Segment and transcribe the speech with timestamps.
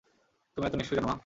[0.57, 1.15] তুমি এতো নিষ্ঠুর কেন, মা?